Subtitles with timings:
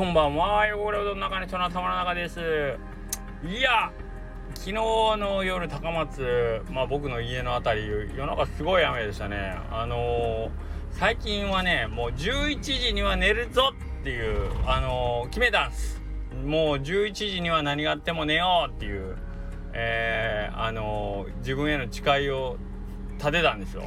[0.00, 0.62] こんばんは。
[0.74, 2.40] 汚れうどんの中にその玉の中です。
[3.44, 3.92] いや、
[4.54, 9.58] 昨日の夜高松、まあ僕の家の辺り、夜中すごい雨でしたね。
[9.70, 10.50] あのー、
[10.92, 16.00] 最近はね、もう11時には寝るぞっていう、あのー、決めたんす。
[16.46, 19.18] もう11時には何があっても寝ようっていう、
[19.74, 22.56] えー、あの自分への誓いを
[23.18, 23.82] 立てたんですよ。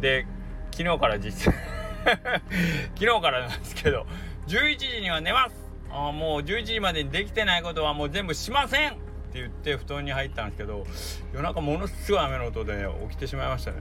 [0.00, 0.26] で、
[0.72, 4.08] 昨日から実 昨日からなんですけど、
[4.46, 5.56] 11時には寝ます。
[5.90, 8.92] あもう11時までにできてないことはもう全部しません。
[8.92, 9.00] って
[9.34, 10.86] 言って布団に入ったんですけど
[11.32, 13.78] 夜中ものすごい雨の音で、起きてしまいましたね。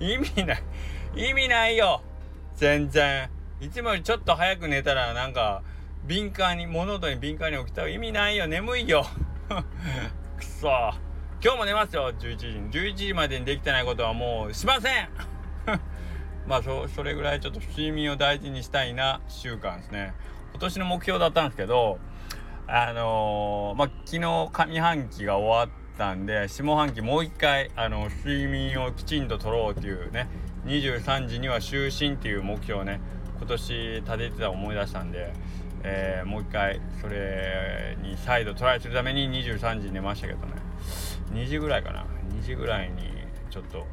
[0.00, 0.62] 意味ない。
[1.14, 2.02] 意味ないよ。
[2.56, 3.30] 全然。
[3.60, 5.62] いつもよりちょっと早く寝たらなんか
[6.04, 8.46] 敏感に物音に敏感に起きた意味ないよ。
[8.46, 9.06] 眠いよ。
[10.36, 10.68] くそ。
[11.44, 12.12] 今日も寝ますよ。
[12.12, 12.70] 11時に。
[12.70, 15.31] 11時までにできてないことはもうしません。
[16.46, 20.14] まあそそれぐらいちょっと睡眠を大事にしたいな習慣ですね。
[20.52, 21.98] 今年の目標だったんですけど
[22.66, 30.28] あのー、まあ昨日上半期が終わったんで下半期もう一回あの睡眠をきちんと取ろうっていうね
[30.66, 33.00] 23時には就寝っていう目標をね
[33.38, 35.32] 今年立ててた思い出したんで、
[35.82, 40.52] えー、もう一回それに再度トライするために23時に寝ましたけどね。
[41.32, 42.04] 2時ぐらいかな。
[42.30, 43.02] 2時ぐらいに
[43.50, 43.86] ちょっと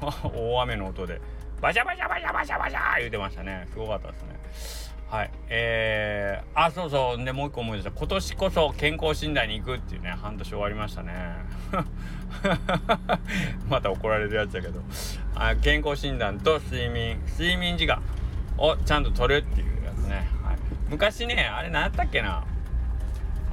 [0.34, 1.20] 大雨の音で
[1.64, 3.66] バシャバシャバシャバシャバシャ言うてましたね。
[3.72, 4.28] すごかったですね。
[5.08, 5.30] はい。
[5.48, 7.24] えー、あそうそう。
[7.24, 7.90] でもう一個思い出した。
[7.90, 11.12] 今年こそ健康診断に行くっていうね半年終わりましたね。
[13.70, 14.82] また怒られるやつだけど。
[15.36, 17.18] あ健康診断と睡眠。
[17.28, 18.02] 睡眠時間
[18.58, 20.56] をちゃんと取るっていうやつね、はい、
[20.90, 22.44] 昔ねあれ何やったっけな。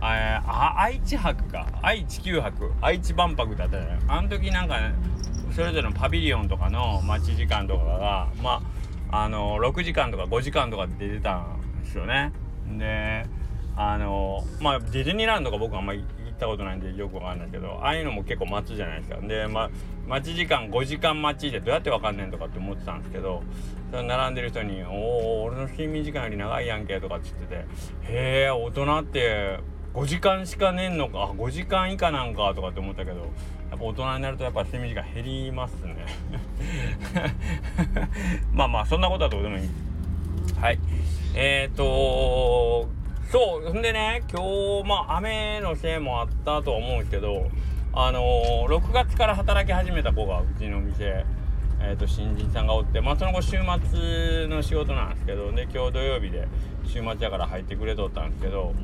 [0.02, 1.66] あ愛知博か。
[1.82, 2.74] 愛知九博。
[2.82, 4.94] 愛知万博だったよねあの時なんか、ね、
[5.62, 8.64] それぞれのパビリオンとかの待ち時間とかがま
[9.12, 12.32] ああの6時間とか5時間とかで出てたんですよね。
[12.80, 13.28] で
[13.76, 19.22] あのまあディズニーランドが僕あんまり行ったことないんでよくわかんないけどああいうのも結構待つじゃないですか。
[19.22, 19.70] でま
[20.08, 23.44] 待ち時間5時間待ちでどうやってわかんねんとかって思ってたんですけど
[23.92, 27.56] それ並んでる人に「おお俺の睡眠時間より長いやんけ」とかっつってて
[28.10, 29.60] 「へえ大人って
[29.94, 33.26] 5時間しか寝んのか5時間以下なんかとかって思ったけどや
[33.76, 36.06] っぱ大人になるとやっぱ睡眠時間減りますね。
[38.54, 39.70] まあまあそんなことはどうでもいい。
[40.60, 40.80] はい。
[41.36, 42.90] えっ、ー、と
[43.32, 44.42] そうほんでね今
[44.84, 47.50] 日まあ雨のせいもあったとは思うんですけど
[47.94, 51.26] あのー、6月から働き始めた子がうちの店
[51.84, 53.58] えーと、新人さんがおって、まあ、その後週
[53.92, 56.48] 末の仕事なんですけどで今日土曜日で
[56.86, 58.76] 週末やから入ってくれとったんですけど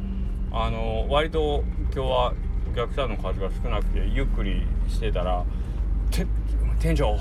[0.52, 1.64] あの割と
[1.94, 2.34] 今日は
[2.72, 5.44] お客さんの数が少なくてゆっくりしてたら
[6.12, 6.26] 「て
[6.80, 7.18] 店長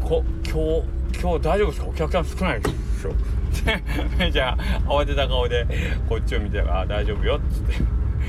[0.00, 1.86] こ今日今日大丈夫ですか？
[1.88, 3.12] お客さん少ないですよ」
[4.30, 5.66] じゃあ慌てた顔で
[6.08, 7.74] こっちを見て「あ大丈夫よ」っつって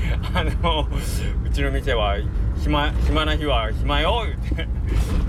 [0.34, 0.88] あの
[1.44, 2.16] うちの店は
[2.58, 4.68] 暇暇な日は暇よ言って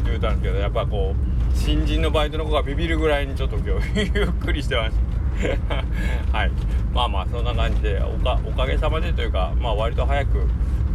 [0.06, 5.11] 言うたんですけどやっぱこう新人のバイトの子がビビるぐらいにちょっと今日 ゆっくりしてました。
[6.32, 6.52] はい。
[6.94, 10.48] まあまあそんな感じでおかおかげさまでというかまあ割と早く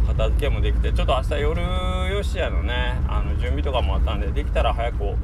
[0.07, 1.61] 片付けもできてちょっと明日夜
[2.13, 5.15] よしやのねあの準備とかもあったんでできたら早く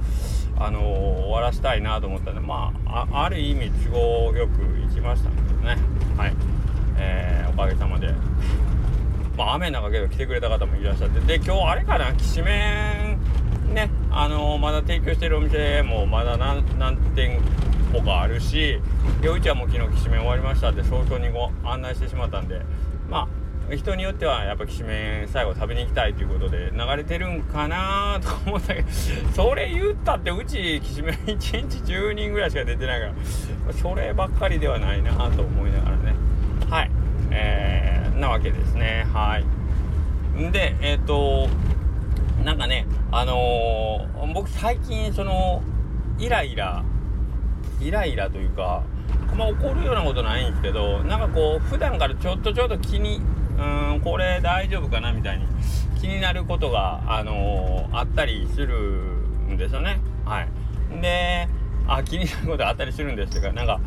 [0.58, 5.78] あの、終わらしたいなと思ったんでまあある意味都合よく行きましたけどね。
[6.18, 6.34] はい。
[6.98, 8.14] えー、おかげさまで。
[9.38, 11.20] まあ雨の中けど来てくれた方もいらっしゃって。
[11.22, 13.18] で今日あれかなきしめ
[13.72, 17.42] んねあの、まだ提供してるお店もまだ何何店
[17.94, 18.80] 舗かあるし
[19.22, 22.62] うちはもう昨日きしめん終わりましたって早々にご案内してしまったんで
[23.10, 23.44] まあ
[23.76, 28.90] 人によってはやっぱきしめん最後食べに行きたいということで流れてるんかなと思ったけど
[29.34, 31.58] それ言ったってうちきしめん1日
[31.92, 36.16] 10人ぐらいしか出てないからそればっかりではないなと思いながらね。
[36.70, 36.92] はい。
[37.32, 39.08] えー、なわけですね。
[39.14, 39.46] はい。
[40.52, 41.48] でえっ、ー、と
[42.44, 45.62] なんかねあのー、僕最近その
[46.20, 46.84] イライラ
[47.84, 48.84] イライラというか
[49.36, 53.22] まあ怒るようなことないんですけどなんかこう普段からちょっとちょっと気に
[53.58, 55.46] うんこれ大丈夫かなみたいに
[56.00, 58.78] 気になることが、あのー、あったりする
[59.48, 60.02] んですよね。
[60.26, 60.50] はい、
[61.02, 61.48] で
[61.88, 63.80] あ気になることあったりするんですがなんか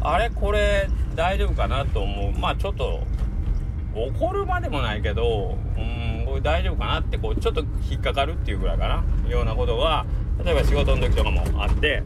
[0.00, 0.30] あれ？
[0.30, 2.38] これ大丈夫かなと思う。
[2.38, 3.00] まあちょっと
[3.94, 9.04] 怒るまでもないけどうんこれ大丈夫かなってこうちょっと引っかかるっていうぐらいかな。
[9.28, 10.04] ようなことが
[10.44, 12.02] 例えば仕事の時とかもあって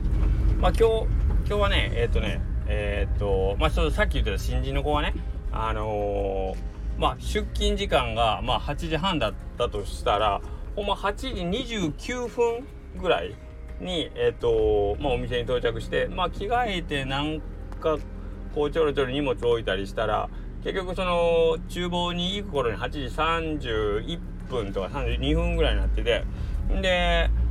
[0.61, 1.07] まあ今日
[1.49, 5.15] 今日はねえっ、ー、とねえっ、ー、とまあちょっとさっき言ってた新人の子はね
[5.53, 10.41] あのー、まあ出勤時間がまあ8時半だったとしたら
[10.75, 11.29] ほんま8時
[11.89, 12.67] 29分
[13.01, 13.37] ぐらい
[13.81, 17.41] にえっ、とまあお店に到着してまあ着替えてなん
[17.81, 17.97] か
[18.53, 20.29] こうちょろちょろ荷物置いたりしたら
[20.65, 22.99] 結局その厨房に行く頃に8時
[24.05, 24.19] 31
[24.51, 26.25] 分とか32分ぐらいになってて
[26.83, 27.31] で「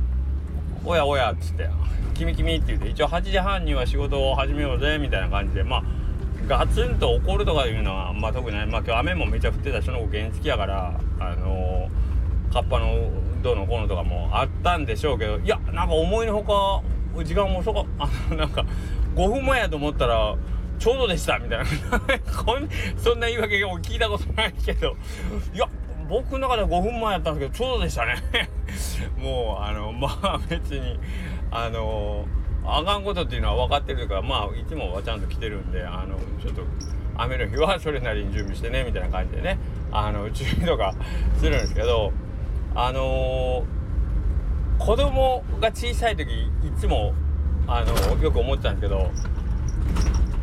[0.86, 1.68] おやおや」っつって
[2.14, 5.64] 「君君」って言って一応8時半には仕事を始めようぜみたいな感じで。
[5.64, 5.82] まあ
[6.46, 8.66] ガツンと怒るとかいうのはまあ特にない。
[8.66, 13.10] まあ今日雨もめちゃ降ってたしその子原付やからあのー、カッパの
[13.42, 15.38] どうのこうのとかもあったんでしょうけど。
[15.38, 16.44] いやなんか思いのほ
[17.16, 18.64] か時間も遅かあの なんか
[19.16, 20.36] 5分前やと思ったら
[20.78, 21.64] ちょうどでしたみたいな。
[22.96, 24.94] そんな言い訳を聞いたことないけど。
[25.52, 25.68] いや
[26.08, 28.16] 僕の中では5分前やったんですけどちょうどでしたね。
[29.18, 30.98] もうあのまあ別に
[31.50, 32.26] あの
[32.64, 36.62] あかんことっていうのは分かってるからまあいつもはちゃんと来てるんであのちょっと
[37.16, 39.58] 雨の日はそれなりに準備してねみたいな感じでね
[39.92, 40.94] あの注意とか
[41.38, 42.12] するんですけど
[42.74, 47.14] あのー、子供が小さい時いつも
[47.66, 49.10] あのよく思ってたんですけど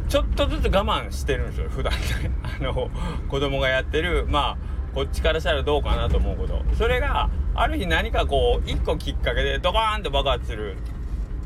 [0.10, 1.94] ちょっとずつ我慢してるんですよ普段
[2.44, 2.89] あの
[3.30, 6.61] 子供がやってるまあこっちからしたらどうかなと思うこと。
[6.77, 10.77] それがある日何かこう一個きっかけでドカーンと爆発する。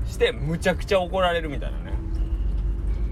[0.07, 1.97] してむちゃくちゃ怒られるみたいなね。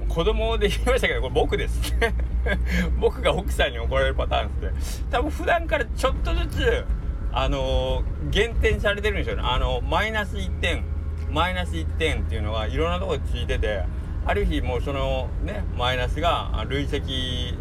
[0.07, 1.93] 子供で言いましたけどこれ僕です。
[2.99, 6.85] 僕が奥さんに怒られるパターンです多分普段からちょっとずつ
[7.31, 9.43] あのー、減点されてるんですよね。
[9.45, 10.85] あのマイナス1点
[11.31, 13.83] マイナス1点っていうのがいろんなとこついてて
[14.25, 17.57] ある日もうそのねマイナスが累積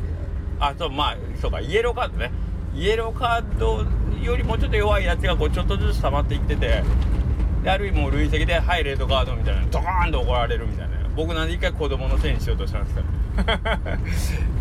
[0.60, 2.30] あそうまあそうかイエローカードね。
[2.74, 3.84] イエローカード
[4.22, 6.82] よりもちょっと弱いやつがこうちょっとずつ溜まっていってて
[7.62, 10.94] である意味もう累積で「はいレッドカード」みたいなドーンと怒られるみたいな。
[11.16, 13.02] 僕なんで一回子供のせいにしようとしたんですか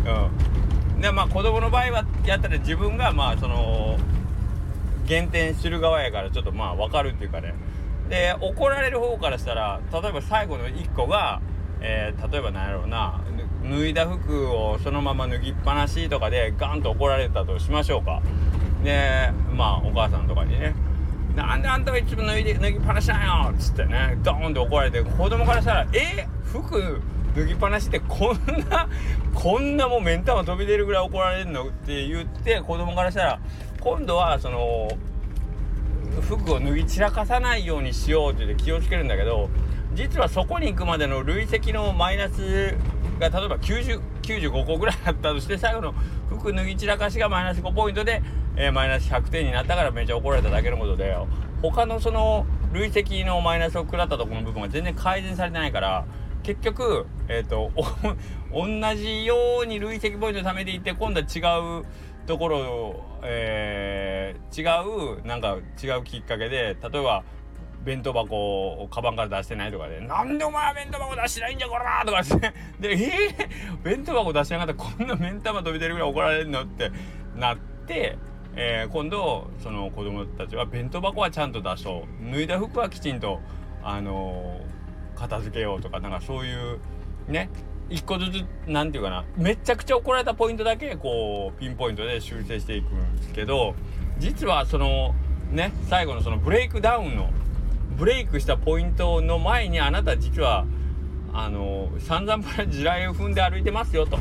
[0.94, 1.00] うん。
[1.00, 3.98] でまあ子供の場合はやったら自分がまあその
[5.04, 7.54] 減点する側やからちょっとまあ分かるっていうかね。
[8.08, 11.40] で怒られる方からしたら例えば最後の1個が、
[11.80, 13.20] えー、例えば何やろうな
[13.70, 18.22] 脱いだ服をそのまま脱ぎっぱなしとかでガンと怒られたとしましょうか
[18.82, 20.74] でまあお母さんとかにね
[21.34, 26.28] なんであんたはいつも脱いで脱ぎっぱなしなんよっつってねドーンって怒られて子供からしたら「え？
[26.44, 27.00] 服
[27.34, 28.88] 脱ぎっぱなしってこんな
[29.34, 33.38] こんなもう目ん玉飛び出るぐらい怒られるの?」って言って子供からしたら
[33.80, 34.88] 今度はその
[36.20, 39.48] 服を脱ぎ散らかさないようにしようって言って気をつけるんだけど
[39.94, 42.76] 実はそこに行くまでの累積のマイナス
[43.18, 45.94] が例えば90 95個ぐらいあったとして最後の
[46.28, 48.22] 服脱ぎ散らかしがマイナス5ポイントで
[48.56, 51.16] えー、マイナス100点になったからめちゃ怒られただけのことで
[51.60, 56.06] 他のその累積のマイナスを食らったところの部分は全然改善されてないから
[56.42, 57.72] 結局えっ、ー、と
[58.52, 61.84] 同じように累積ポイント貯めていって今度は違う
[62.26, 67.24] ところを、えー、違うなんか違うきっかけで例えば
[67.84, 76.90] 弁当箱をカバンから出してないとかで「なんでお前は弁当箱出してないんじゃこら!」とかして で「えー、弁当箱出してなかったらこんな目ん玉飛び出るぐらい怒られるの?」って
[77.36, 78.16] なって
[78.56, 83.40] えー、今度その子供たちは弁当箱はちゃんと出そう脱いだ服はきちんと、
[83.82, 86.78] あのー、片付けようとかなんかそういう
[87.26, 87.50] ね
[87.90, 93.74] 一個ずつ何て言うかなめちゃくちゃ怒られたポイントだけこうピンポイントで修正していくんですけど
[94.18, 95.14] 実はその
[95.50, 97.30] ね最後のそのブレイクダウンの
[97.96, 100.66] ブレイクしたポイントの前にあなた実は
[101.32, 104.18] あの散々地雷を踏んで歩いてますよと。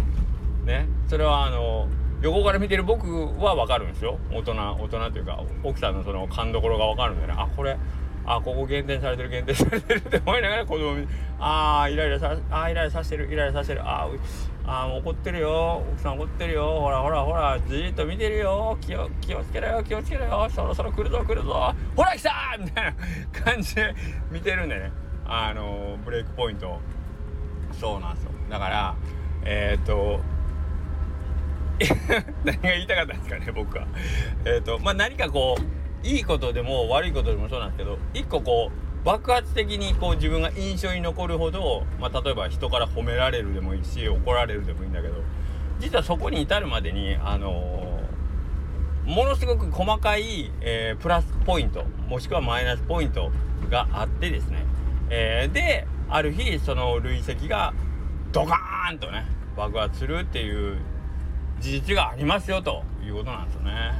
[0.65, 0.87] ね。
[1.07, 1.87] それはあの
[2.21, 3.07] 横から見てる僕
[3.39, 4.17] は分かるんですよ。
[4.31, 7.33] 大人大人というか奥さんのその勘どころが分かるんでね。
[7.35, 7.77] あこれ
[8.25, 11.07] あここ減点されてる減点されてるって思いながら子供に
[11.39, 13.81] ああイライラさあイライラさせてるイライラさせてる。
[13.81, 14.07] ああ
[14.65, 15.83] あ怒ってるよ。
[15.91, 16.79] 奥さん怒ってるよ。
[16.79, 18.77] ほらほらほらじっと見てるよ。
[18.79, 19.83] 気を気をつけろよ。
[19.83, 20.49] 気をつけろよ。
[20.49, 21.73] そろそろ来るぞ来るぞ。
[21.95, 22.31] ほら来た！
[22.57, 22.93] みたいな
[23.43, 23.93] 感じで
[24.31, 24.91] 見てるんでね。
[25.25, 26.79] あのブレイクポイント。
[27.73, 28.31] そうなんですよ。
[28.49, 28.95] だから
[29.45, 30.21] えっ、と
[32.45, 33.85] 何が言いたかったんですかね僕は。
[34.45, 45.15] えっ、とまあ何かこういいことでも悪いことでもそうなんですけど一個こう爆発的にこう自分が印象に残るほど、まあ、例えば人から褒められるでもいいし怒られるでもいいんだけど
[45.79, 53.31] 実はそこに至るまでにあのー、ものすごく細かい、えー、プラスポイントもしくはマイナスポイント
[53.69, 54.65] があってですね、
[55.09, 57.73] えー、である日その累積が
[58.31, 59.25] ドカーンとね
[59.57, 60.77] 爆発するっていう
[61.59, 63.93] 事実がありますよということなんですよね。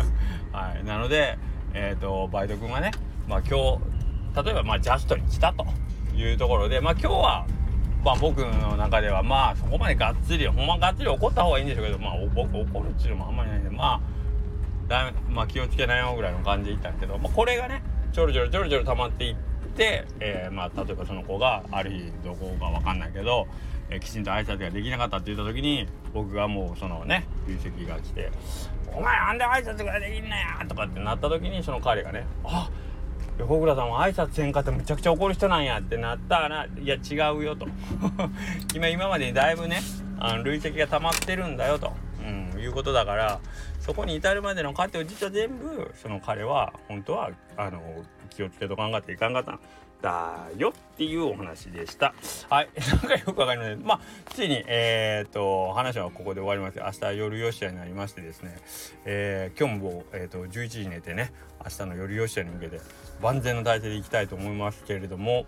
[0.52, 1.38] はい、なので、
[1.74, 2.92] えーと、バイト君はね、
[3.28, 3.78] まあ、今日
[4.34, 5.66] 例えばまあジャストに来たと
[6.14, 7.46] いうところで、まあ、今日は、
[8.04, 14.00] まあ、僕の中ではまあそこまでがっつりほんまがっつり怒った方がいいんでしょうけど、まあ、僕怒るっていうのもあんまりないんでまあ
[14.88, 17.80] だまあ、気をつけないよぐらいの感じで言ったんですけど、まあ、これがね
[18.12, 19.36] ちょろちょろちょろちょろ溜まっていっ
[19.76, 23.46] て、えー、まあ、例えばその子がある日どこか分かんないけど
[23.90, 28.30] えー、きちんと挨拶ができなかったって言った時に僕がもうそのね流石が来て
[28.94, 32.79] 「お前なんで挨拶ができんのや!」とかってなった時にその彼がね「あっ
[33.40, 37.66] 横倉さんは挨拶せんかってむちゃくちゃ怒る人なんやってなったらいや違うよと。
[38.74, 39.80] 今今までにだいぶね
[40.18, 41.92] あの累積が溜まってるんだよと、
[42.22, 43.40] うん、いうことだから
[43.78, 47.80] そこに至るまでの過程を実は全部その彼は本当はあの
[48.28, 49.58] 気をつけとかんかっていかんかった。
[50.02, 52.14] だよっていうお話でした。
[52.48, 52.68] はい。
[52.90, 53.82] なんかよくわかりません。
[53.82, 54.00] まあ、
[54.32, 57.00] ついに、えっ、と、話はここで終わります。
[57.00, 58.56] 明日夜4時になりましてですね、
[59.04, 61.32] えー、今日も、えっ、と、11時寝てね、
[61.64, 62.80] 明日の夜4時に向けて
[63.20, 65.46] 万全の体制でいきたいと思いますけれども、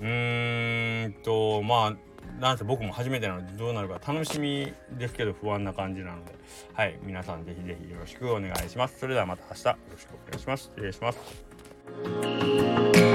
[0.00, 1.96] うーんと、まあ、
[2.40, 6.34] なんせ僕も初めてなのでどうなるか楽しみですけど不安な感じなので、
[6.72, 8.98] はい、皆さんぜひぜひよろしくお願いします。
[8.98, 10.70] それではまた明日よろしくお願いします。
[10.74, 13.11] 失礼します。